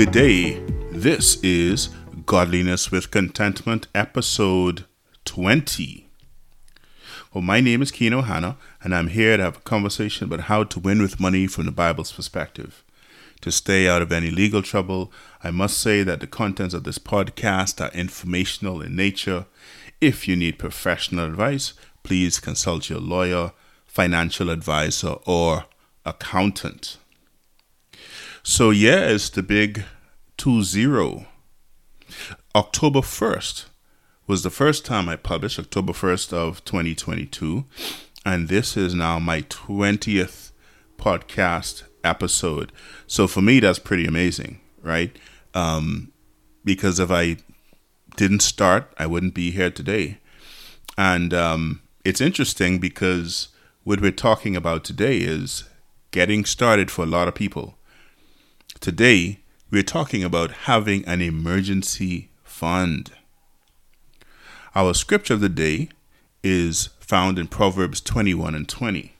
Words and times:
Good 0.00 0.12
day. 0.12 0.58
This 0.92 1.38
is 1.42 1.90
Godliness 2.24 2.90
with 2.90 3.10
Contentment, 3.10 3.86
episode 3.94 4.86
20. 5.26 6.08
Well, 7.34 7.42
my 7.42 7.60
name 7.60 7.82
is 7.82 7.90
Keno 7.90 8.22
Hanna, 8.22 8.56
and 8.82 8.94
I'm 8.94 9.08
here 9.08 9.36
to 9.36 9.42
have 9.42 9.58
a 9.58 9.60
conversation 9.60 10.24
about 10.24 10.46
how 10.46 10.64
to 10.64 10.80
win 10.80 11.02
with 11.02 11.20
money 11.20 11.46
from 11.46 11.66
the 11.66 11.70
Bible's 11.70 12.12
perspective. 12.12 12.82
To 13.42 13.52
stay 13.52 13.86
out 13.90 14.00
of 14.00 14.10
any 14.10 14.30
legal 14.30 14.62
trouble, 14.62 15.12
I 15.44 15.50
must 15.50 15.76
say 15.76 16.02
that 16.02 16.20
the 16.20 16.26
contents 16.26 16.72
of 16.72 16.84
this 16.84 16.98
podcast 16.98 17.78
are 17.84 17.94
informational 17.94 18.80
in 18.80 18.96
nature. 18.96 19.44
If 20.00 20.26
you 20.26 20.34
need 20.34 20.58
professional 20.58 21.26
advice, 21.26 21.74
please 22.04 22.40
consult 22.40 22.88
your 22.88 23.00
lawyer, 23.00 23.52
financial 23.84 24.48
advisor, 24.48 25.16
or 25.26 25.66
accountant. 26.06 26.96
So, 28.42 28.70
yeah, 28.70 29.08
it's 29.08 29.28
the 29.28 29.42
big 29.42 29.84
2 30.40 30.62
0. 30.62 31.26
October 32.54 33.00
1st 33.00 33.66
was 34.26 34.42
the 34.42 34.48
first 34.48 34.86
time 34.86 35.06
I 35.06 35.16
published, 35.16 35.58
October 35.58 35.92
1st 35.92 36.32
of 36.32 36.64
2022. 36.64 37.66
And 38.24 38.48
this 38.48 38.74
is 38.74 38.94
now 38.94 39.18
my 39.18 39.42
20th 39.42 40.52
podcast 40.96 41.82
episode. 42.02 42.72
So, 43.06 43.26
for 43.26 43.42
me, 43.42 43.60
that's 43.60 43.78
pretty 43.78 44.06
amazing, 44.06 44.60
right? 44.82 45.14
Um, 45.52 46.10
because 46.64 46.98
if 46.98 47.10
I 47.10 47.36
didn't 48.16 48.40
start, 48.40 48.90
I 48.96 49.04
wouldn't 49.04 49.34
be 49.34 49.50
here 49.50 49.70
today. 49.70 50.20
And 50.96 51.34
um, 51.34 51.82
it's 52.02 52.22
interesting 52.22 52.78
because 52.78 53.48
what 53.84 54.00
we're 54.00 54.10
talking 54.10 54.56
about 54.56 54.84
today 54.84 55.18
is 55.18 55.68
getting 56.12 56.46
started 56.46 56.90
for 56.90 57.02
a 57.02 57.08
lot 57.08 57.28
of 57.28 57.34
people. 57.34 57.74
Today, 58.80 59.40
we're 59.70 59.82
talking 59.82 60.24
about 60.24 60.50
having 60.50 61.04
an 61.06 61.20
emergency 61.20 62.28
fund. 62.42 63.12
Our 64.74 64.94
scripture 64.94 65.34
of 65.34 65.40
the 65.40 65.48
day 65.48 65.90
is 66.42 66.88
found 66.98 67.38
in 67.38 67.46
Proverbs 67.46 68.00
21 68.00 68.54
and 68.54 68.68
20. 68.68 69.14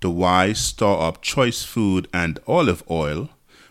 The 0.00 0.10
wise 0.10 0.58
store 0.58 1.02
up 1.02 1.22
choice 1.22 1.62
food 1.62 2.06
and 2.12 2.38
olive 2.46 2.82
oil, 2.90 3.30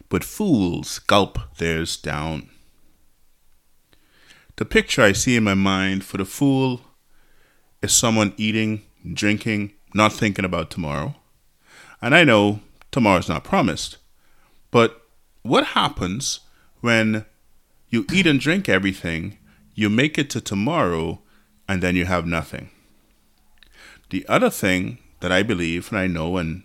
but 0.10 0.24
fools 0.24 0.98
gulp 1.00 1.38
theirs 1.58 1.98
down. 1.98 2.50
The 4.56 4.66
picture 4.66 5.04
I 5.04 5.12
see 5.12 5.36
in 5.36 5.44
my 5.44 5.54
mind 5.54 6.04
for 6.04 6.18
the 6.18 6.26
fool 6.26 6.82
is 7.82 7.92
someone 7.92 8.34
eating, 8.38 8.82
drinking, 9.14 9.74
not 9.94 10.14
thinking 10.14 10.46
about 10.46 10.72
tomorrow. 10.72 11.16
And 12.02 12.16
I 12.16 12.24
know 12.24 12.62
tomorrow's 12.92 13.30
not 13.30 13.44
promised. 13.44 13.98
But 14.72 15.03
what 15.44 15.68
happens 15.68 16.40
when 16.82 17.26
you 17.90 18.06
eat 18.12 18.26
and 18.26 18.40
drink 18.40 18.68
everything, 18.68 19.38
you 19.76 19.90
make 19.90 20.18
it 20.18 20.30
to 20.32 20.42
tomorrow, 20.42 21.20
and 21.68 21.84
then 21.84 21.96
you 21.96 22.06
have 22.06 22.26
nothing? 22.26 22.70
The 24.10 24.26
other 24.28 24.50
thing 24.50 24.98
that 25.20 25.32
I 25.32 25.44
believe 25.44 25.90
and 25.90 26.00
I 26.00 26.08
know 26.08 26.38
and 26.38 26.64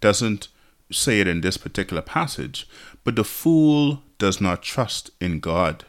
doesn't 0.00 0.48
say 0.90 1.20
it 1.20 1.28
in 1.28 1.40
this 1.40 1.56
particular 1.56 2.02
passage, 2.02 2.68
but 3.04 3.16
the 3.16 3.24
fool 3.24 4.02
does 4.18 4.40
not 4.40 4.62
trust 4.62 5.10
in 5.20 5.40
God. 5.40 5.84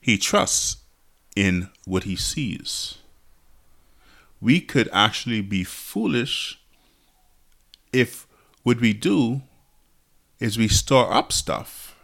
He 0.00 0.18
trusts 0.18 0.78
in 1.36 1.70
what 1.84 2.04
he 2.04 2.16
sees. 2.16 2.98
We 4.40 4.60
could 4.60 4.88
actually 4.92 5.40
be 5.40 5.64
foolish 5.64 6.60
if 7.92 8.26
what 8.62 8.80
we 8.80 8.92
do 8.92 9.42
is 10.42 10.58
we 10.58 10.66
store 10.66 11.12
up 11.12 11.32
stuff 11.32 11.94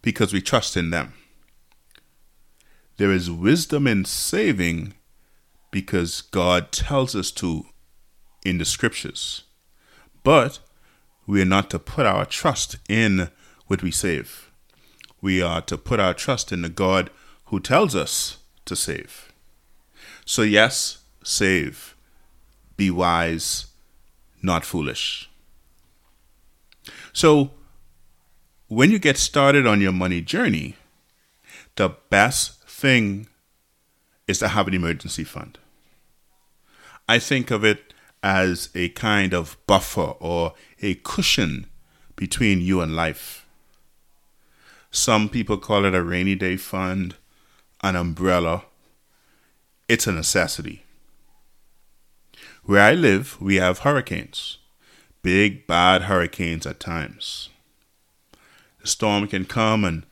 because 0.00 0.32
we 0.32 0.40
trust 0.40 0.78
in 0.78 0.88
them. 0.88 1.12
There 2.96 3.12
is 3.12 3.30
wisdom 3.30 3.86
in 3.86 4.06
saving 4.06 4.94
because 5.70 6.22
God 6.22 6.72
tells 6.72 7.14
us 7.14 7.30
to 7.32 7.66
in 8.46 8.56
the 8.56 8.64
scriptures. 8.64 9.42
But 10.22 10.58
we 11.26 11.42
are 11.42 11.52
not 11.56 11.68
to 11.68 11.78
put 11.78 12.06
our 12.06 12.24
trust 12.24 12.76
in 12.88 13.28
what 13.66 13.82
we 13.82 13.90
save. 13.90 14.50
We 15.20 15.42
are 15.42 15.60
to 15.62 15.76
put 15.76 16.00
our 16.00 16.14
trust 16.14 16.52
in 16.52 16.62
the 16.62 16.70
God 16.70 17.10
who 17.46 17.60
tells 17.60 17.94
us 17.94 18.38
to 18.64 18.74
save. 18.74 19.34
So, 20.24 20.40
yes, 20.40 21.00
save. 21.22 21.94
Be 22.78 22.90
wise, 22.90 23.66
not 24.40 24.64
foolish. 24.64 25.28
So, 27.12 27.50
when 28.68 28.90
you 28.90 28.98
get 28.98 29.16
started 29.16 29.66
on 29.66 29.80
your 29.80 29.92
money 29.92 30.20
journey, 30.20 30.74
the 31.76 31.90
best 32.10 32.62
thing 32.64 33.28
is 34.26 34.38
to 34.40 34.48
have 34.48 34.66
an 34.66 34.74
emergency 34.74 35.24
fund. 35.24 35.58
I 37.08 37.18
think 37.18 37.50
of 37.50 37.64
it 37.64 37.94
as 38.22 38.70
a 38.74 38.88
kind 38.90 39.32
of 39.32 39.56
buffer 39.66 40.14
or 40.18 40.54
a 40.82 40.94
cushion 40.96 41.66
between 42.16 42.60
you 42.60 42.80
and 42.80 42.96
life. 42.96 43.46
Some 44.90 45.28
people 45.28 45.58
call 45.58 45.84
it 45.84 45.94
a 45.94 46.02
rainy 46.02 46.34
day 46.34 46.56
fund, 46.56 47.14
an 47.82 47.94
umbrella. 47.94 48.64
It's 49.88 50.08
a 50.08 50.12
necessity. 50.12 50.82
Where 52.64 52.82
I 52.82 52.94
live, 52.94 53.40
we 53.40 53.56
have 53.56 53.80
hurricanes, 53.80 54.58
big, 55.22 55.68
bad 55.68 56.02
hurricanes 56.02 56.66
at 56.66 56.80
times. 56.80 57.50
Storm 58.86 59.26
can 59.28 59.44
come 59.44 59.84
and 59.84 60.04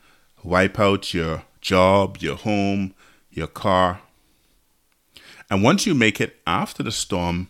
wipe 0.43 0.79
out 0.79 1.15
your 1.15 1.45
job, 1.61 2.19
your 2.19 2.37
home, 2.37 2.95
your 3.31 3.47
car. 3.47 4.01
And 5.51 5.62
once 5.62 5.87
you 5.87 5.95
make 5.95 6.21
it 6.21 6.41
after 6.47 6.83
the 6.83 6.93
storm, 6.93 7.49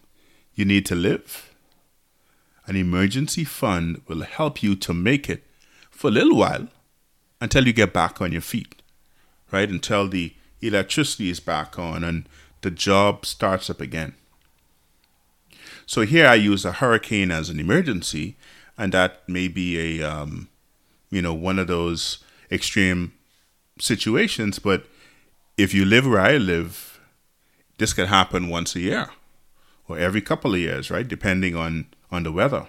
you 0.54 0.64
need 0.64 0.86
to 0.86 0.94
live. 0.94 1.50
An 2.66 2.76
emergency 2.76 3.44
fund 3.44 4.00
will 4.06 4.22
help 4.22 4.62
you 4.62 4.74
to 4.76 4.94
make 4.94 5.28
it 5.28 5.44
for 5.90 6.08
a 6.08 6.12
little 6.12 6.36
while 6.36 6.68
until 7.40 7.66
you 7.66 7.72
get 7.72 7.92
back 7.92 8.20
on 8.20 8.32
your 8.32 8.40
feet, 8.40 8.82
right? 9.50 9.68
Until 9.68 10.08
the 10.08 10.34
electricity 10.60 11.28
is 11.28 11.40
back 11.40 11.78
on 11.78 12.02
and 12.02 12.28
the 12.62 12.70
job 12.70 13.26
starts 13.26 13.68
up 13.68 13.80
again. 13.80 14.14
So 15.86 16.02
here 16.02 16.26
I 16.26 16.34
use 16.34 16.64
a 16.64 16.72
hurricane 16.72 17.30
as 17.30 17.50
an 17.50 17.60
emergency, 17.60 18.36
and 18.78 18.92
that 18.92 19.28
may 19.28 19.48
be 19.48 20.00
a, 20.00 20.10
um, 20.10 20.48
you 21.14 21.22
know, 21.22 21.32
one 21.32 21.60
of 21.60 21.68
those 21.68 22.18
extreme 22.50 23.12
situations. 23.78 24.58
But 24.58 24.86
if 25.56 25.72
you 25.72 25.84
live 25.84 26.06
where 26.06 26.20
I 26.20 26.36
live, 26.36 27.00
this 27.78 27.92
could 27.92 28.08
happen 28.08 28.48
once 28.48 28.74
a 28.74 28.80
year 28.80 29.10
or 29.86 29.96
every 29.96 30.20
couple 30.20 30.54
of 30.54 30.60
years, 30.60 30.90
right? 30.90 31.06
Depending 31.06 31.54
on, 31.54 31.86
on 32.10 32.24
the 32.24 32.32
weather. 32.32 32.66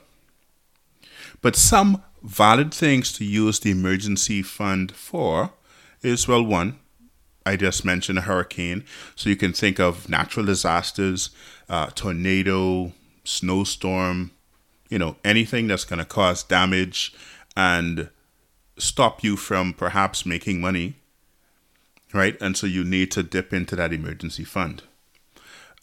But 1.42 1.56
some 1.56 2.04
valid 2.22 2.72
things 2.72 3.12
to 3.14 3.26
use 3.26 3.60
the 3.60 3.72
emergency 3.72 4.44
fund 4.44 4.92
for 4.92 5.52
is 6.04 6.28
well, 6.28 6.44
one, 6.44 6.78
I 7.48 7.56
just 7.56 7.84
mentioned 7.84 8.20
a 8.20 8.22
hurricane. 8.22 8.84
So 9.16 9.30
you 9.30 9.36
can 9.36 9.54
think 9.54 9.80
of 9.80 10.08
natural 10.08 10.46
disasters, 10.46 11.32
uh, 11.68 11.88
tornado, 11.88 12.94
snowstorm, 13.24 14.32
you 14.90 15.00
know, 15.00 15.16
anything 15.24 15.68
that's 15.68 15.86
going 15.86 16.00
to 16.00 16.06
cause 16.06 16.44
damage 16.44 17.12
and 17.58 18.10
stop 18.78 19.24
you 19.24 19.38
from 19.38 19.74
perhaps 19.74 20.26
making 20.26 20.60
money, 20.62 20.96
right? 22.14 22.38
And 22.42 22.58
so 22.58 22.68
you 22.68 22.84
need 22.84 23.12
to 23.12 23.24
dip 23.24 23.54
into 23.54 23.76
that 23.76 23.94
emergency 23.94 24.44
fund. 24.44 24.84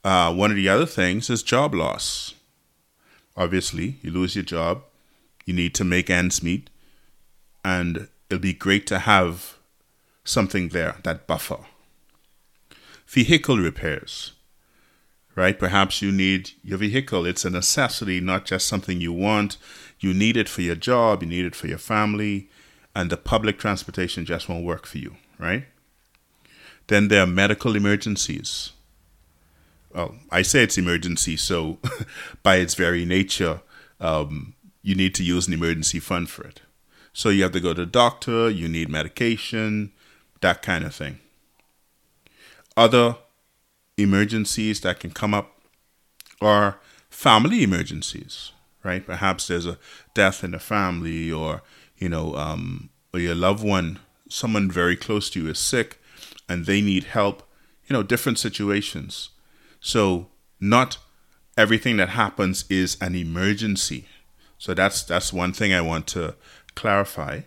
Uh, 0.05 0.33
one 0.35 0.51
of 0.51 0.57
the 0.57 0.69
other 0.69 0.87
things 0.87 1.31
is 1.31 1.43
job 1.43 1.75
loss. 1.75 2.35
Obviously, 3.37 3.99
you 4.03 4.11
lose 4.11 4.35
your 4.35 4.45
job, 4.45 4.83
you 5.47 5.55
need 5.55 5.75
to 5.75 5.85
make 5.85 6.11
ends 6.11 6.43
meet, 6.43 6.69
and 7.65 8.09
it'll 8.29 8.41
be 8.41 8.53
great 8.53 8.87
to 8.89 8.99
have 9.01 9.57
something 10.25 10.69
there, 10.69 10.97
that 11.05 11.27
buffer. 11.27 11.59
Vehicle 13.07 13.59
repairs, 13.59 14.33
right? 15.35 15.59
Perhaps 15.59 16.03
you 16.03 16.13
need 16.13 16.51
your 16.63 16.79
vehicle. 16.79 17.27
It's 17.27 17.45
a 17.45 17.51
necessity, 17.51 18.21
not 18.21 18.45
just 18.45 18.67
something 18.67 19.01
you 19.01 19.13
want. 19.13 19.57
You 20.01 20.13
need 20.13 20.37
it 20.37 20.49
for 20.49 20.63
your 20.63 20.75
job, 20.75 21.23
you 21.23 21.29
need 21.29 21.45
it 21.45 21.55
for 21.55 21.69
your 21.69 21.79
family, 21.79 22.49
and 22.95 23.11
the 23.11 23.17
public 23.17 23.59
transportation 23.59 24.25
just 24.25 24.49
won't 24.49 24.65
work 24.65 24.87
for 24.87 24.99
you, 24.99 25.17
right? 25.39 25.65
Then 26.89 27.09
there 27.09 27.23
are 27.23 27.27
medical 27.27 27.77
emergencies 27.77 28.73
well, 29.95 30.15
I 30.31 30.43
say 30.43 30.63
it's 30.63 30.79
emergency, 30.79 31.37
so 31.37 31.79
by 32.43 32.57
its 32.57 32.75
very 32.75 33.05
nature, 33.05 33.61
um, 34.01 34.55
you 34.83 34.95
need 34.95 35.15
to 35.17 35.25
use 35.25 35.47
an 35.47 35.55
emergency 35.55 36.01
fund 36.01 36.31
for 36.31 36.45
it. 36.45 36.61
So 37.13 37.29
you 37.29 37.43
have 37.43 37.53
to 37.53 37.61
go 37.61 37.75
to 37.75 37.85
the 37.85 37.87
doctor, 37.87 38.49
you 38.49 38.69
need 38.69 38.89
medication, 38.89 39.93
that 40.41 40.63
kind 40.63 40.85
of 40.85 40.95
thing. 40.95 41.19
Other 42.77 43.17
emergencies 43.99 44.81
that 44.81 44.99
can 44.99 45.11
come 45.11 45.35
up 45.35 45.61
are 46.41 46.79
family 47.11 47.63
emergencies, 47.63 48.53
right? 48.83 49.05
Perhaps 49.05 49.49
there's 49.49 49.67
a 49.67 49.79
death 50.15 50.43
in 50.43 50.53
the 50.53 50.59
family, 50.59 51.31
or 51.31 51.63
you 52.03 52.09
know, 52.09 52.35
um, 52.35 52.91
or 53.15 53.21
your 53.21 53.37
loved 53.37 53.65
one, 53.65 54.01
someone 54.29 54.69
very 54.69 54.97
close 54.97 55.31
to 55.31 55.43
you 55.43 55.51
is 55.51 55.59
sick 55.59 56.01
and 56.49 56.67
they 56.67 56.81
need 56.81 57.05
help, 57.05 57.45
you 57.87 57.95
know, 57.95 58.03
different 58.03 58.41
situations. 58.41 59.31
So, 59.81 60.27
not 60.59 60.99
everything 61.57 61.97
that 61.99 62.11
happens 62.11 62.65
is 62.69 62.97
an 63.01 63.15
emergency. 63.15 64.09
So 64.59 64.75
that's 64.75 65.03
that's 65.03 65.33
one 65.33 65.53
thing 65.53 65.73
I 65.73 65.81
want 65.81 66.09
to 66.09 66.35
clarify. 66.75 67.43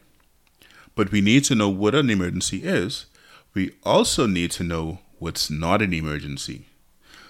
But 0.96 1.12
we 1.12 1.20
need 1.20 1.44
to 1.46 1.56
know 1.56 1.70
what 1.70 1.96
an 1.96 2.10
emergency 2.10 2.64
is. 2.64 3.08
We 3.54 3.72
also 3.84 4.26
need 4.26 4.52
to 4.52 4.64
know 4.64 5.00
what's 5.20 5.50
not 5.50 5.82
an 5.82 5.94
emergency. 5.94 6.68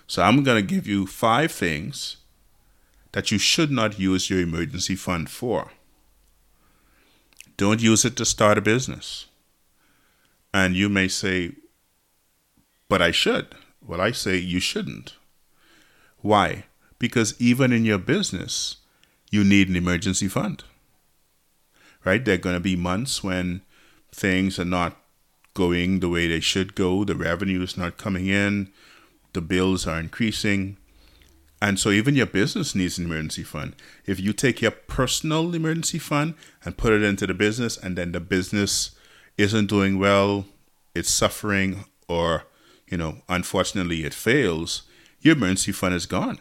So 0.06 0.22
I'm 0.22 0.44
going 0.44 0.58
to 0.64 0.74
give 0.76 0.86
you 0.86 1.08
five 1.08 1.52
things 1.52 2.18
that 3.14 3.32
you 3.32 3.40
should 3.40 3.72
not 3.72 4.00
use 4.00 4.30
your 4.30 4.42
emergency 4.42 4.96
fund 4.96 5.30
for. 5.30 5.72
Don't 7.58 7.82
use 7.82 8.06
it 8.06 8.16
to 8.18 8.26
start 8.26 8.58
a 8.58 8.62
business. 8.62 9.28
And 10.54 10.76
you 10.76 10.90
may 10.90 11.08
say, 11.08 11.54
but 12.88 13.02
I 13.02 13.12
should. 13.12 13.56
Well, 13.86 14.02
I 14.02 14.12
say 14.12 14.38
you 14.38 14.60
shouldn't. 14.60 15.16
Why? 16.20 16.66
Because 16.98 17.40
even 17.40 17.72
in 17.72 17.86
your 17.86 17.98
business, 17.98 18.78
you 19.32 19.44
need 19.44 19.70
an 19.70 19.76
emergency 19.76 20.28
fund. 20.28 20.64
Right? 22.04 22.24
There 22.24 22.36
are 22.36 22.40
going 22.40 22.56
to 22.56 22.60
be 22.62 22.76
months 22.76 23.24
when 23.24 23.62
things 24.12 24.60
are 24.60 24.66
not 24.66 24.98
going 25.54 26.00
the 26.00 26.10
way 26.10 26.28
they 26.28 26.40
should 26.40 26.76
go, 26.76 27.04
the 27.04 27.16
revenue 27.16 27.62
is 27.62 27.78
not 27.78 27.98
coming 27.98 28.28
in, 28.28 28.72
the 29.34 29.42
bills 29.42 29.88
are 29.88 30.00
increasing. 30.00 30.78
And 31.66 31.80
so 31.80 31.90
even 31.90 32.16
your 32.16 32.28
business 32.28 32.76
needs 32.76 33.00
an 33.00 33.06
emergency 33.06 33.42
fund. 33.42 33.76
If 34.06 34.20
you 34.20 34.34
take 34.34 34.62
your 34.62 34.70
personal 34.70 35.56
emergency 35.56 35.98
fund 35.98 36.36
and 36.64 36.78
put 36.78 36.94
it 36.94 37.02
into 37.02 37.26
the 37.26 37.34
business 37.34 37.76
and 37.76 37.98
then 37.98 38.12
the 38.12 38.20
business 38.20 38.92
isn't 39.36 39.66
doing 39.66 39.98
well, 39.98 40.46
it's 40.94 41.10
suffering 41.10 41.86
or, 42.08 42.44
you 42.88 42.98
know, 42.98 43.24
unfortunately 43.28 44.04
it 44.04 44.14
fails, 44.14 44.84
your 45.22 45.36
emergency 45.36 45.72
fund 45.72 45.96
is 45.96 46.06
gone. 46.06 46.38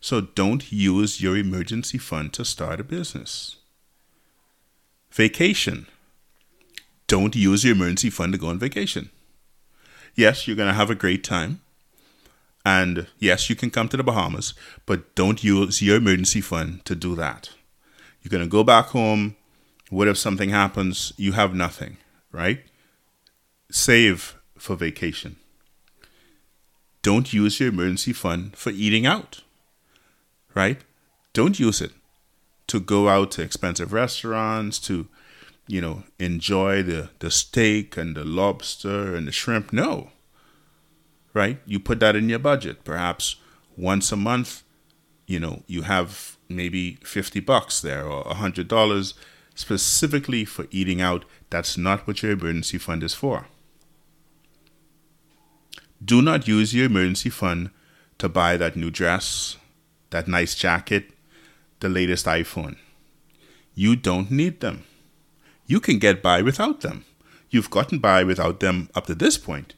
So 0.00 0.22
don't 0.22 0.72
use 0.72 1.20
your 1.20 1.36
emergency 1.36 1.98
fund 1.98 2.32
to 2.32 2.46
start 2.46 2.80
a 2.80 2.84
business. 2.84 3.56
Vacation. 5.10 5.86
Don't 7.08 7.36
use 7.36 7.62
your 7.62 7.74
emergency 7.74 8.08
fund 8.08 8.32
to 8.32 8.38
go 8.38 8.46
on 8.46 8.58
vacation. 8.58 9.10
Yes, 10.14 10.48
you're 10.48 10.56
going 10.56 10.70
to 10.70 10.74
have 10.74 10.88
a 10.88 10.94
great 10.94 11.22
time. 11.22 11.60
And 12.64 13.06
yes, 13.18 13.48
you 13.48 13.56
can 13.56 13.70
come 13.70 13.88
to 13.88 13.96
the 13.96 14.02
Bahamas, 14.02 14.54
but 14.86 15.14
don't 15.14 15.42
use 15.42 15.80
your 15.80 15.96
emergency 15.96 16.40
fund 16.40 16.84
to 16.84 16.94
do 16.94 17.14
that. 17.16 17.50
You're 18.22 18.30
going 18.30 18.44
to 18.44 18.50
go 18.50 18.64
back 18.64 18.86
home. 18.86 19.36
What 19.88 20.08
if 20.08 20.18
something 20.18 20.50
happens? 20.50 21.12
You 21.16 21.32
have 21.32 21.54
nothing, 21.54 21.96
right? 22.32 22.62
Save 23.70 24.36
for 24.58 24.76
vacation. 24.76 25.36
Don't 27.02 27.32
use 27.32 27.58
your 27.58 27.70
emergency 27.70 28.12
fund 28.12 28.56
for 28.56 28.70
eating 28.70 29.06
out 29.06 29.40
right? 30.54 30.80
Don't 31.32 31.58
use 31.58 31.80
it 31.80 31.92
to 32.66 32.80
go 32.80 33.08
out 33.08 33.32
to 33.32 33.42
expensive 33.42 33.92
restaurants 33.92 34.78
to, 34.80 35.08
you 35.66 35.80
know, 35.80 36.04
enjoy 36.18 36.82
the, 36.82 37.10
the 37.18 37.30
steak 37.30 37.96
and 37.96 38.16
the 38.16 38.24
lobster 38.24 39.14
and 39.14 39.26
the 39.26 39.32
shrimp. 39.32 39.72
No. 39.72 40.10
Right? 41.32 41.60
You 41.64 41.78
put 41.78 42.00
that 42.00 42.16
in 42.16 42.28
your 42.28 42.38
budget. 42.38 42.84
Perhaps 42.84 43.36
once 43.76 44.10
a 44.12 44.16
month, 44.16 44.62
you 45.26 45.38
know, 45.38 45.62
you 45.66 45.82
have 45.82 46.36
maybe 46.48 46.98
50 47.04 47.40
bucks 47.40 47.80
there 47.80 48.04
or 48.04 48.24
$100 48.24 49.14
specifically 49.54 50.44
for 50.44 50.66
eating 50.70 51.00
out. 51.00 51.24
That's 51.50 51.76
not 51.76 52.06
what 52.06 52.22
your 52.22 52.32
emergency 52.32 52.78
fund 52.78 53.02
is 53.04 53.14
for. 53.14 53.46
Do 56.04 56.20
not 56.22 56.48
use 56.48 56.74
your 56.74 56.86
emergency 56.86 57.30
fund 57.30 57.70
to 58.18 58.28
buy 58.28 58.56
that 58.56 58.74
new 58.74 58.90
dress 58.90 59.56
that 60.10 60.28
nice 60.28 60.54
jacket, 60.54 61.10
the 61.80 61.88
latest 61.88 62.26
iPhone. 62.26 62.76
You 63.74 63.96
don't 63.96 64.30
need 64.30 64.60
them. 64.60 64.84
You 65.66 65.80
can 65.80 65.98
get 65.98 66.22
by 66.22 66.42
without 66.42 66.80
them. 66.80 67.04
You've 67.48 67.70
gotten 67.70 67.98
by 67.98 68.24
without 68.24 68.60
them 68.60 68.90
up 68.94 69.06
to 69.06 69.14
this 69.14 69.38
point. 69.38 69.74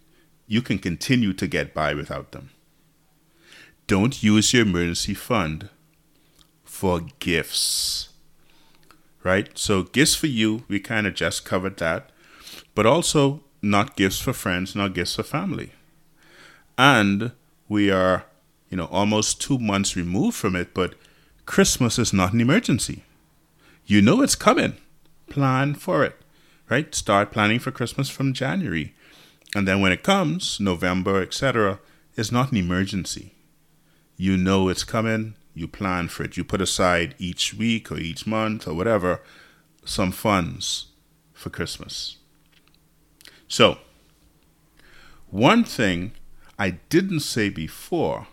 You 0.47 0.63
can 0.63 0.79
continue 0.79 1.33
to 1.35 1.47
get 1.47 1.75
by 1.75 1.95
without 1.95 2.33
them. 2.33 2.51
Don't 3.87 4.23
use 4.23 4.53
your 4.53 4.63
emergency 4.63 5.15
fund 5.15 5.69
for 6.65 7.01
gifts. 7.19 8.11
Right? 9.23 9.57
So, 9.57 9.85
gifts 9.85 10.15
for 10.15 10.27
you, 10.27 10.65
we 10.69 10.81
kind 10.81 11.07
of 11.07 11.15
just 11.15 11.45
covered 11.45 11.77
that, 11.77 12.11
but 12.75 12.87
also 12.87 13.45
not 13.61 13.97
gifts 13.97 14.19
for 14.19 14.33
friends, 14.33 14.75
not 14.75 14.95
gifts 14.95 15.15
for 15.15 15.23
family. 15.23 15.71
And 16.77 17.31
we 17.69 17.91
are 17.91 18.25
you 18.73 18.79
know, 18.79 18.87
almost 18.87 19.39
two 19.39 19.59
months 19.59 19.97
removed 19.97 20.35
from 20.35 20.57
it, 20.57 20.73
but 20.73 20.95
Christmas 21.45 21.99
is 21.99 22.15
not 22.15 22.33
an 22.33 22.41
emergency. 22.41 23.05
You 23.85 24.01
know 24.01 24.23
it's 24.23 24.35
coming. 24.35 24.79
Plan 25.29 25.75
for 25.75 26.03
it, 26.03 26.17
right? 26.71 26.95
Start 26.95 27.33
planning 27.33 27.59
for 27.59 27.71
Christmas 27.71 28.09
from 28.09 28.33
January. 28.33 28.95
And 29.55 29.69
then 29.69 29.81
when 29.81 29.93
it 29.93 30.03
comes, 30.03 30.59
November, 30.61 31.21
etc., 31.23 31.79
is 32.17 32.33
not 32.33 32.53
an 32.53 32.59
emergency. 32.59 33.35
You 34.17 34.37
know 34.37 34.69
it's 34.69 34.85
coming, 34.85 35.35
you 35.55 35.69
plan 35.69 36.09
for 36.09 36.25
it. 36.25 36.37
You 36.37 36.45
put 36.45 36.61
aside 36.61 37.15
each 37.19 37.55
week 37.55 37.91
or 37.91 37.99
each 37.99 38.27
month 38.27 38.67
or 38.67 38.75
whatever 38.75 39.21
some 39.85 40.13
funds 40.13 40.87
for 41.33 41.51
Christmas. 41.51 42.17
So, 43.49 43.79
one 45.31 45.65
thing 45.65 46.13
I 46.59 46.71
didn't 46.89 47.21
say 47.21 47.49
before 47.49 48.29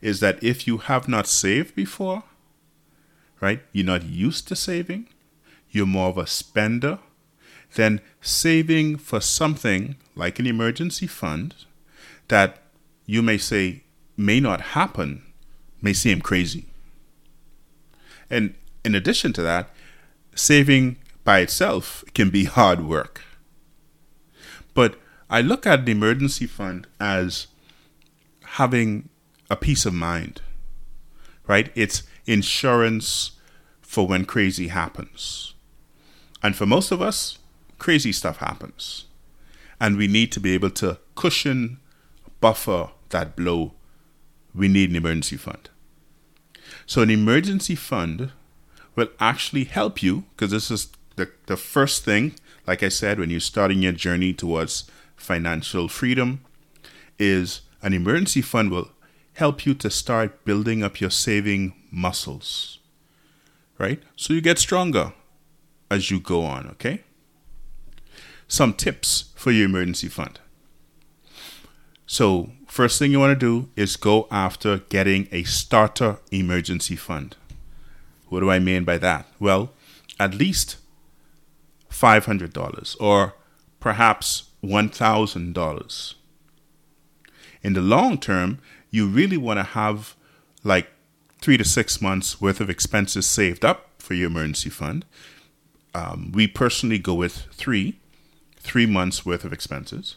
is 0.00 0.20
that 0.20 0.42
if 0.42 0.66
you 0.66 0.78
have 0.78 1.08
not 1.08 1.26
saved 1.26 1.74
before, 1.74 2.22
right, 3.40 3.62
you're 3.72 3.84
not 3.84 4.04
used 4.04 4.46
to 4.48 4.56
saving, 4.56 5.08
you're 5.70 5.86
more 5.86 6.08
of 6.08 6.18
a 6.18 6.26
spender, 6.26 6.98
then 7.76 8.00
saving 8.20 8.96
for 8.98 9.20
something 9.20 9.96
like 10.14 10.38
an 10.38 10.46
emergency 10.46 11.06
fund 11.06 11.54
that 12.28 12.58
you 13.06 13.22
may 13.22 13.38
say 13.38 13.84
may 14.16 14.40
not 14.40 14.60
happen 14.60 15.22
may 15.80 15.92
seem 15.92 16.20
crazy. 16.20 16.66
And 18.28 18.54
in 18.84 18.94
addition 18.94 19.32
to 19.34 19.42
that, 19.42 19.70
saving 20.34 20.96
by 21.24 21.40
itself 21.40 22.04
can 22.14 22.30
be 22.30 22.44
hard 22.44 22.84
work. 22.84 23.22
But 24.74 24.98
I 25.30 25.40
look 25.40 25.66
at 25.66 25.84
the 25.84 25.92
emergency 25.92 26.46
fund 26.46 26.86
as 26.98 27.46
having 28.44 29.08
a 29.50 29.56
peace 29.56 29.86
of 29.86 29.94
mind, 29.94 30.40
right? 31.46 31.70
It's 31.74 32.02
insurance 32.26 33.32
for 33.80 34.06
when 34.06 34.24
crazy 34.24 34.68
happens. 34.68 35.54
And 36.42 36.56
for 36.56 36.66
most 36.66 36.90
of 36.90 37.00
us, 37.00 37.38
crazy 37.78 38.12
stuff 38.12 38.38
happens. 38.38 39.04
And 39.80 39.96
we 39.96 40.06
need 40.06 40.32
to 40.32 40.40
be 40.40 40.54
able 40.54 40.70
to 40.70 40.98
cushion, 41.14 41.78
buffer 42.40 42.90
that 43.10 43.36
blow. 43.36 43.74
We 44.54 44.68
need 44.68 44.90
an 44.90 44.96
emergency 44.96 45.36
fund. 45.36 45.68
So, 46.86 47.02
an 47.02 47.10
emergency 47.10 47.74
fund 47.74 48.32
will 48.94 49.08
actually 49.20 49.64
help 49.64 50.02
you 50.02 50.24
because 50.30 50.50
this 50.50 50.70
is 50.70 50.88
the, 51.16 51.30
the 51.46 51.56
first 51.56 52.04
thing, 52.04 52.34
like 52.66 52.82
I 52.82 52.88
said, 52.88 53.18
when 53.18 53.30
you're 53.30 53.40
starting 53.40 53.82
your 53.82 53.92
journey 53.92 54.32
towards 54.32 54.84
financial 55.16 55.88
freedom, 55.88 56.40
is 57.18 57.62
an 57.82 57.92
emergency 57.92 58.42
fund 58.42 58.70
will 58.70 58.90
help 59.34 59.66
you 59.66 59.74
to 59.74 59.90
start 59.90 60.44
building 60.44 60.82
up 60.82 61.00
your 61.00 61.10
saving 61.10 61.74
muscles, 61.90 62.78
right? 63.78 64.02
So 64.16 64.32
you 64.32 64.40
get 64.40 64.58
stronger 64.58 65.12
as 65.90 66.10
you 66.10 66.20
go 66.20 66.42
on, 66.44 66.68
okay? 66.68 67.02
Some 68.48 68.74
tips 68.74 69.32
for 69.34 69.50
your 69.50 69.66
emergency 69.66 70.08
fund. 70.08 70.38
So, 72.06 72.50
first 72.68 72.98
thing 72.98 73.10
you 73.10 73.18
want 73.18 73.38
to 73.38 73.46
do 73.46 73.68
is 73.74 73.96
go 73.96 74.28
after 74.30 74.78
getting 74.88 75.28
a 75.32 75.42
starter 75.42 76.18
emergency 76.30 76.94
fund. 76.94 77.36
What 78.28 78.40
do 78.40 78.50
I 78.50 78.58
mean 78.58 78.84
by 78.84 78.98
that? 78.98 79.26
Well, 79.40 79.72
at 80.20 80.34
least 80.34 80.76
$500 81.90 82.96
or 83.00 83.34
perhaps 83.80 84.50
$1,000. 84.62 86.14
In 87.62 87.72
the 87.72 87.80
long 87.80 88.18
term, 88.18 88.58
you 88.90 89.06
really 89.06 89.36
want 89.36 89.58
to 89.58 89.64
have 89.64 90.14
like 90.62 90.88
three 91.40 91.56
to 91.56 91.64
six 91.64 92.00
months 92.00 92.40
worth 92.40 92.60
of 92.60 92.70
expenses 92.70 93.26
saved 93.26 93.64
up 93.64 93.90
for 93.98 94.14
your 94.14 94.28
emergency 94.28 94.70
fund. 94.70 95.04
Um, 95.94 96.32
we 96.32 96.46
personally 96.46 96.98
go 96.98 97.14
with 97.14 97.46
three, 97.52 97.98
three 98.66 98.86
months 98.86 99.24
worth 99.24 99.44
of 99.44 99.52
expenses. 99.52 100.16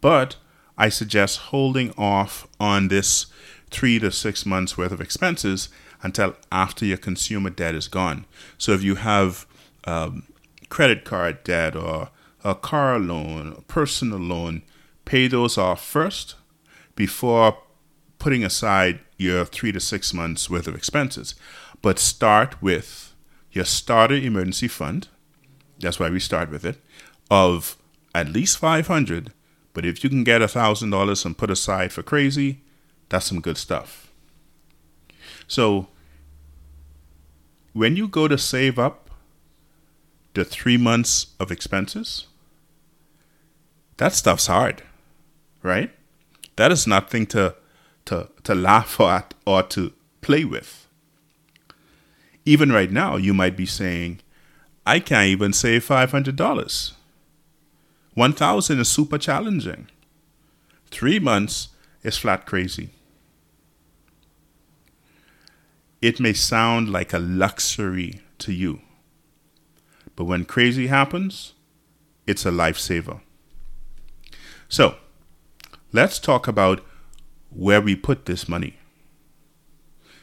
But 0.00 0.36
I 0.78 0.88
suggest 0.88 1.50
holding 1.52 1.92
off 1.98 2.48
on 2.58 2.88
this 2.88 3.26
three 3.70 3.98
to 3.98 4.10
six 4.10 4.46
months 4.46 4.78
worth 4.78 4.92
of 4.92 5.02
expenses 5.02 5.68
until 6.02 6.34
after 6.50 6.86
your 6.86 6.96
consumer 6.96 7.50
debt 7.50 7.74
is 7.74 7.86
gone. 7.86 8.24
So 8.56 8.72
if 8.72 8.82
you 8.82 8.94
have 8.94 9.46
um, 9.84 10.22
credit 10.70 11.04
card 11.04 11.44
debt 11.44 11.76
or 11.76 12.08
a 12.42 12.54
car 12.54 12.98
loan, 12.98 13.54
a 13.58 13.60
personal 13.62 14.18
loan, 14.18 14.62
pay 15.04 15.28
those 15.28 15.58
off 15.58 15.84
first 15.84 16.36
before 16.94 17.58
putting 18.18 18.44
aside 18.44 19.00
your 19.18 19.44
three 19.44 19.72
to 19.72 19.80
six 19.80 20.14
months 20.14 20.48
worth 20.48 20.66
of 20.66 20.74
expenses. 20.74 21.34
But 21.82 21.98
start 21.98 22.62
with 22.62 23.14
your 23.52 23.66
starter 23.66 24.14
emergency 24.14 24.68
fund. 24.68 25.08
That's 25.80 26.00
why 26.00 26.08
we 26.08 26.20
start 26.20 26.50
with 26.50 26.64
it 26.64 26.80
of 27.30 27.76
at 28.14 28.28
least 28.28 28.58
500 28.58 29.32
but 29.74 29.84
if 29.86 30.02
you 30.02 30.10
can 30.10 30.24
get 30.24 30.42
a 30.42 30.48
thousand 30.48 30.90
dollars 30.90 31.24
and 31.24 31.38
put 31.38 31.50
aside 31.50 31.92
for 31.92 32.02
crazy 32.02 32.60
that's 33.08 33.26
some 33.26 33.40
good 33.40 33.56
stuff. 33.56 34.12
So 35.46 35.88
when 37.72 37.96
you 37.96 38.08
go 38.08 38.28
to 38.28 38.36
save 38.36 38.78
up 38.78 39.10
the 40.34 40.44
three 40.44 40.76
months 40.76 41.28
of 41.40 41.50
expenses 41.50 42.26
that 43.96 44.12
stuff's 44.12 44.46
hard 44.46 44.82
right? 45.62 45.90
That 46.56 46.72
is 46.72 46.86
nothing 46.86 47.26
to 47.26 47.54
to 48.06 48.28
to 48.44 48.54
laugh 48.54 49.00
at 49.16 49.34
or 49.46 49.62
to 49.64 49.92
play 50.20 50.44
with. 50.44 50.86
Even 52.44 52.72
right 52.72 52.90
now 52.90 53.16
you 53.16 53.34
might 53.34 53.56
be 53.56 53.66
saying 53.66 54.20
i 54.86 54.98
can't 54.98 55.28
even 55.28 55.52
save 55.52 55.86
$500 55.86 56.92
1000 58.18 58.80
is 58.80 58.88
super 58.88 59.16
challenging. 59.16 59.86
Three 60.90 61.20
months 61.20 61.68
is 62.02 62.18
flat 62.18 62.46
crazy. 62.46 62.90
It 66.02 66.18
may 66.18 66.32
sound 66.32 66.90
like 66.90 67.12
a 67.12 67.20
luxury 67.20 68.20
to 68.38 68.52
you, 68.52 68.80
but 70.16 70.24
when 70.24 70.44
crazy 70.46 70.88
happens, 70.88 71.52
it's 72.26 72.44
a 72.44 72.50
lifesaver. 72.50 73.20
So, 74.68 74.96
let's 75.92 76.18
talk 76.18 76.48
about 76.48 76.84
where 77.50 77.80
we 77.80 77.94
put 77.94 78.26
this 78.26 78.48
money. 78.48 78.78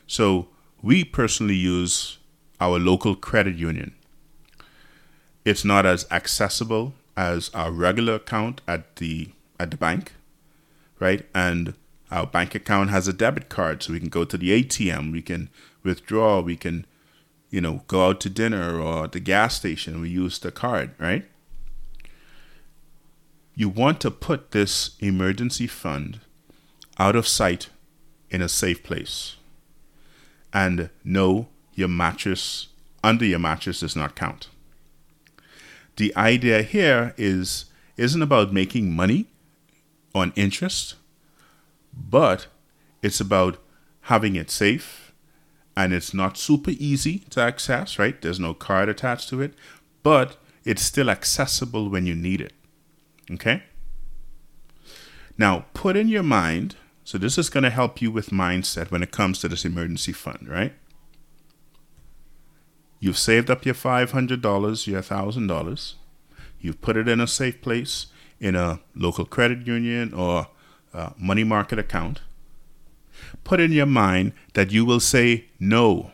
So, 0.06 0.50
we 0.82 1.06
personally 1.06 1.56
use 1.56 2.18
our 2.60 2.78
local 2.78 3.16
credit 3.16 3.56
union. 3.56 3.96
It's 5.46 5.64
not 5.64 5.86
as 5.86 6.06
accessible 6.12 6.94
as 7.18 7.50
our 7.54 7.72
regular 7.72 8.16
account 8.16 8.62
at 8.68 8.96
the 8.98 9.30
at 9.60 9.72
the 9.72 9.78
bank, 9.78 10.14
right? 11.00 11.26
And 11.34 11.74
our 12.12 12.28
bank 12.28 12.56
account 12.56 12.90
has 12.90 13.08
a 13.08 13.14
debit 13.14 13.50
card, 13.50 13.84
so 13.84 13.94
we 13.94 14.00
can 14.00 14.10
go 14.10 14.26
to 14.26 14.38
the 14.38 14.64
ATM, 14.64 15.12
we 15.12 15.22
can 15.22 15.50
withdraw, 15.84 16.42
we 16.42 16.56
can, 16.56 16.86
you 17.50 17.62
know, 17.62 17.84
go 17.88 18.08
out 18.08 18.20
to 18.22 18.30
dinner 18.30 18.80
or 18.80 19.08
the 19.08 19.20
gas 19.20 19.56
station. 19.56 20.02
We 20.02 20.10
use 20.10 20.40
the 20.40 20.52
card, 20.52 20.92
right? 21.00 21.26
You 23.56 23.70
want 23.70 24.02
to 24.02 24.12
put 24.12 24.52
this 24.52 24.98
emergency 25.00 25.68
fund 25.68 26.20
out 27.00 27.16
of 27.16 27.28
sight 27.28 27.70
in 28.30 28.42
a 28.42 28.50
safe 28.50 28.84
place. 28.84 29.38
And 30.54 30.90
know 31.04 31.48
your 31.74 31.88
mattress 31.88 32.68
under 33.04 33.26
your 33.26 33.40
mattress 33.40 33.82
does 33.82 33.96
not 33.96 34.16
count 34.16 34.50
the 35.98 36.16
idea 36.16 36.62
here 36.62 37.14
is 37.18 37.66
isn't 37.98 38.22
about 38.22 38.52
making 38.52 38.94
money 38.94 39.28
on 40.14 40.34
interest, 40.36 40.96
but 41.94 42.48
it's 43.02 43.20
about 43.20 43.58
having 44.02 44.36
it 44.36 44.52
safe 44.52 45.14
and 45.78 45.94
it's 45.94 46.14
not 46.14 46.38
super 46.38 46.72
easy 46.72 47.20
to 47.30 47.42
access, 47.42 48.00
right? 48.00 48.22
There's 48.22 48.40
no 48.40 48.54
card 48.54 48.90
attached 48.90 49.30
to 49.30 49.42
it, 49.42 49.54
but 50.04 50.38
it's 50.64 50.82
still 50.82 51.10
accessible 51.10 51.90
when 51.90 52.06
you 52.06 52.16
need 52.16 52.42
it. 52.42 52.54
Okay? 53.32 53.64
Now, 55.38 55.66
put 55.74 55.98
in 55.98 56.08
your 56.08 56.24
mind, 56.24 56.76
so 57.04 57.18
this 57.18 57.38
is 57.38 57.50
going 57.50 57.64
to 57.64 57.70
help 57.70 58.02
you 58.02 58.10
with 58.10 58.30
mindset 58.30 58.90
when 58.90 59.04
it 59.04 59.12
comes 59.12 59.40
to 59.40 59.48
this 59.50 59.66
emergency 59.66 60.14
fund, 60.14 60.48
right? 60.50 60.74
You've 63.06 63.20
saved 63.20 63.52
up 63.52 63.68
your 63.68 63.76
$500, 63.76 64.88
your 64.88 65.02
$1,000. 65.04 65.94
You've 66.60 66.82
put 66.82 66.98
it 66.98 67.08
in 67.08 67.22
a 67.22 67.28
safe 67.28 67.62
place 67.62 68.08
in 68.40 68.56
a 68.56 68.80
local 68.96 69.26
credit 69.26 69.68
union 69.68 70.12
or 70.12 70.48
money 71.16 71.44
market 71.44 71.78
account. 71.78 72.22
Put 73.44 73.60
in 73.60 73.72
your 73.72 73.86
mind 73.86 74.34
that 74.56 74.72
you 74.72 74.86
will 74.86 75.00
say 75.00 75.46
no. 75.60 76.14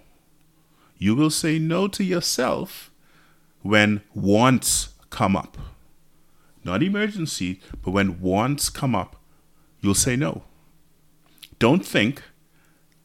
You 0.97 1.15
will 1.15 1.29
say 1.29 1.59
no 1.59 1.87
to 1.87 2.03
yourself 2.03 2.91
when 3.61 4.01
wants 4.13 4.89
come 5.09 5.37
up. 5.37 5.57
Not 6.65 6.83
emergency, 6.83 7.61
but 7.81 7.91
when 7.91 8.19
wants 8.19 8.69
come 8.69 8.95
up, 8.95 9.15
you'll 9.79 9.95
say 9.95 10.17
no. 10.17 10.43
Don't 11.57 11.85
think, 11.85 12.21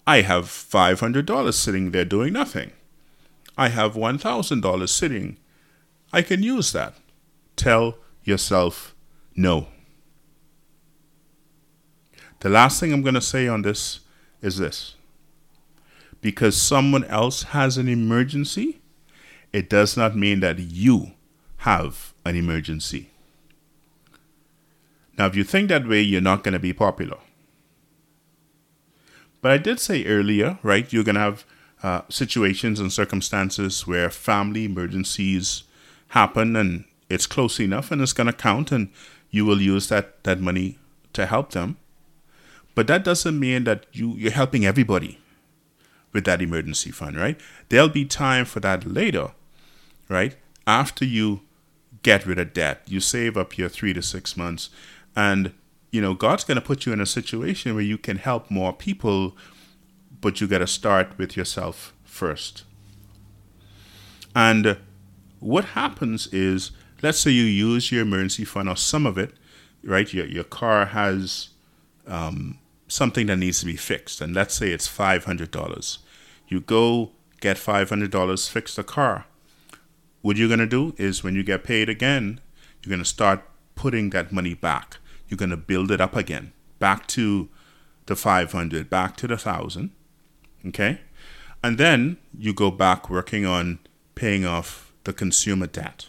I 0.08 0.22
have 0.22 0.46
$500 0.46 1.54
sitting 1.54 1.92
there 1.92 2.04
doing 2.04 2.32
nothing. 2.32 2.72
I 3.56 3.68
have 3.68 3.94
$1,000 3.94 4.88
sitting. 4.88 5.38
I 6.12 6.22
can 6.22 6.42
use 6.42 6.72
that. 6.72 6.94
Tell 7.56 7.98
yourself 8.22 8.94
no. 9.34 9.68
The 12.40 12.48
last 12.50 12.80
thing 12.80 12.92
I'm 12.92 13.02
going 13.02 13.14
to 13.14 13.20
say 13.20 13.48
on 13.48 13.62
this 13.62 14.00
is 14.42 14.58
this 14.58 14.94
because 16.20 16.60
someone 16.60 17.04
else 17.04 17.44
has 17.44 17.78
an 17.78 17.88
emergency, 17.88 18.80
it 19.52 19.70
does 19.70 19.96
not 19.96 20.16
mean 20.16 20.40
that 20.40 20.58
you 20.58 21.12
have 21.58 22.14
an 22.24 22.34
emergency. 22.34 23.10
Now, 25.16 25.26
if 25.26 25.36
you 25.36 25.44
think 25.44 25.68
that 25.68 25.86
way, 25.86 26.00
you're 26.00 26.20
not 26.20 26.42
going 26.42 26.52
to 26.52 26.58
be 26.58 26.72
popular. 26.72 27.18
But 29.40 29.52
I 29.52 29.58
did 29.58 29.78
say 29.78 30.04
earlier, 30.04 30.58
right? 30.62 30.92
You're 30.92 31.04
going 31.04 31.14
to 31.14 31.20
have 31.20 31.44
uh, 31.86 32.02
situations 32.08 32.80
and 32.80 32.92
circumstances 32.92 33.86
where 33.86 34.10
family 34.10 34.64
emergencies 34.64 35.62
happen 36.08 36.56
and 36.56 36.84
it's 37.08 37.28
close 37.28 37.60
enough 37.60 37.92
and 37.92 38.02
it's 38.02 38.12
going 38.12 38.26
to 38.26 38.32
count 38.32 38.72
and 38.72 38.88
you 39.30 39.44
will 39.44 39.62
use 39.62 39.88
that, 39.88 40.24
that 40.24 40.40
money 40.40 40.78
to 41.12 41.26
help 41.26 41.52
them. 41.52 41.76
But 42.74 42.88
that 42.88 43.04
doesn't 43.04 43.38
mean 43.38 43.62
that 43.64 43.86
you, 43.92 44.14
you're 44.14 44.32
helping 44.32 44.66
everybody 44.66 45.20
with 46.12 46.24
that 46.24 46.42
emergency 46.42 46.90
fund, 46.90 47.16
right? 47.16 47.40
There'll 47.68 47.88
be 47.88 48.04
time 48.04 48.46
for 48.46 48.58
that 48.58 48.84
later, 48.84 49.30
right? 50.08 50.34
After 50.66 51.04
you 51.04 51.42
get 52.02 52.26
rid 52.26 52.40
of 52.40 52.52
debt, 52.52 52.82
you 52.88 52.98
save 52.98 53.36
up 53.36 53.56
your 53.56 53.68
three 53.68 53.92
to 53.92 54.02
six 54.02 54.36
months, 54.36 54.70
and 55.14 55.52
you 55.92 56.00
know 56.00 56.14
God's 56.14 56.42
going 56.42 56.56
to 56.56 56.60
put 56.66 56.84
you 56.84 56.92
in 56.92 57.00
a 57.00 57.06
situation 57.06 57.74
where 57.74 57.84
you 57.84 57.96
can 57.96 58.16
help 58.16 58.50
more 58.50 58.72
people 58.72 59.36
but 60.20 60.40
you 60.40 60.46
got 60.46 60.58
to 60.58 60.66
start 60.66 61.16
with 61.18 61.36
yourself 61.36 61.92
first. 62.04 62.64
And 64.34 64.78
what 65.40 65.64
happens 65.64 66.26
is, 66.28 66.72
let's 67.02 67.18
say 67.18 67.30
you 67.30 67.44
use 67.44 67.92
your 67.92 68.02
emergency 68.02 68.44
fund 68.44 68.68
or 68.68 68.76
some 68.76 69.06
of 69.06 69.18
it, 69.18 69.32
right? 69.82 70.12
Your, 70.12 70.26
your 70.26 70.44
car 70.44 70.86
has 70.86 71.50
um, 72.06 72.58
something 72.88 73.26
that 73.26 73.36
needs 73.36 73.60
to 73.60 73.66
be 73.66 73.76
fixed, 73.76 74.20
and 74.20 74.34
let's 74.34 74.54
say 74.54 74.70
it's 74.70 74.88
$500. 74.88 75.98
You 76.48 76.60
go 76.60 77.12
get 77.40 77.56
$500, 77.56 78.50
fix 78.50 78.74
the 78.74 78.84
car. 78.84 79.26
What 80.22 80.36
you're 80.36 80.48
going 80.48 80.60
to 80.60 80.66
do 80.66 80.94
is 80.96 81.22
when 81.22 81.34
you 81.34 81.42
get 81.42 81.64
paid 81.64 81.88
again, 81.88 82.40
you're 82.82 82.90
going 82.90 83.02
to 83.02 83.08
start 83.08 83.42
putting 83.74 84.10
that 84.10 84.32
money 84.32 84.54
back. 84.54 84.98
You're 85.28 85.38
going 85.38 85.50
to 85.50 85.56
build 85.56 85.90
it 85.90 86.00
up 86.00 86.16
again, 86.16 86.52
back 86.78 87.06
to 87.08 87.48
the 88.06 88.16
500, 88.16 88.88
back 88.88 89.16
to 89.16 89.26
the 89.26 89.34
1000 89.34 89.90
Okay? 90.66 91.00
And 91.62 91.78
then 91.78 92.18
you 92.38 92.52
go 92.52 92.70
back 92.70 93.10
working 93.10 93.46
on 93.46 93.78
paying 94.14 94.44
off 94.44 94.92
the 95.04 95.12
consumer 95.12 95.66
debt. 95.66 96.06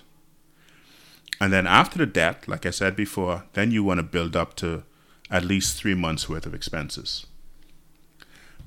And 1.39 1.53
then 1.53 1.67
after 1.67 1.97
the 1.97 2.05
debt, 2.05 2.47
like 2.47 2.65
I 2.65 2.71
said 2.71 2.95
before, 2.95 3.43
then 3.53 3.71
you 3.71 3.83
want 3.83 3.99
to 3.99 4.03
build 4.03 4.35
up 4.35 4.55
to 4.57 4.83
at 5.29 5.45
least 5.45 5.77
three 5.77 5.93
months 5.93 6.27
worth 6.27 6.45
of 6.45 6.53
expenses. 6.53 7.27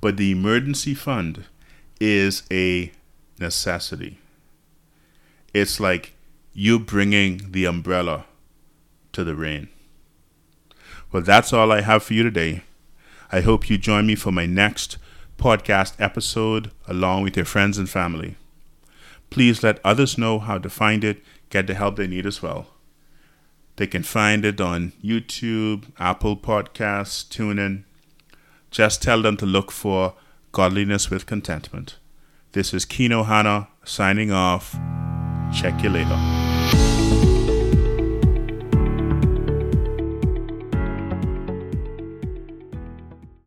But 0.01 0.17
the 0.17 0.31
emergency 0.31 0.95
fund 0.95 1.45
is 2.01 2.43
a 2.51 2.93
necessity. 3.39 4.19
It's 5.53 5.81
like 5.81 6.15
you 6.53 6.79
bringing 6.79 7.51
the 7.51 7.65
umbrella 7.65 8.27
to 9.13 9.25
the 9.25 9.35
rain. 9.35 9.69
Well, 11.11 11.23
that's 11.23 11.53
all 11.53 11.73
I 11.73 11.81
have 11.81 12.05
for 12.05 12.15
you 12.15 12.23
today. 12.23 12.63
I 13.33 13.41
hope 13.41 13.69
you 13.69 13.79
join 13.79 14.07
me 14.07 14.15
for 14.15 14.31
my 14.33 14.47
next 14.47 14.97
podcast 15.41 15.95
episode 15.99 16.71
along 16.87 17.23
with 17.23 17.37
your 17.37 17.47
friends 17.47 17.79
and 17.79 17.89
family. 17.89 18.37
Please 19.31 19.63
let 19.63 19.81
others 19.85 20.19
know 20.19 20.39
how 20.39 20.59
to 20.59 20.69
find 20.69 21.03
it, 21.03 21.23
get 21.49 21.67
the 21.67 21.75
help 21.75 21.97
they 21.97 22.07
need 22.07 22.27
as 22.27 22.43
well. 22.43 22.67
They 23.77 23.87
can 23.87 24.03
find 24.03 24.45
it 24.45 24.61
on 24.61 24.93
YouTube, 25.03 25.85
Apple 25.99 26.37
Podcasts, 26.37 27.25
TuneIn. 27.27 27.85
Just 28.71 29.03
tell 29.03 29.23
them 29.23 29.37
to 29.39 29.47
look 29.47 29.73
for 29.73 30.15
Godliness 30.53 31.09
with 31.09 31.27
Contentment. 31.27 31.97
This 32.53 32.75
is 32.75 32.85
Kino 32.85 33.23
Hana 33.23 33.69
signing 33.85 34.33
off. 34.33 34.73
Check 35.55 35.83
you 35.83 35.91
later. 35.91 36.40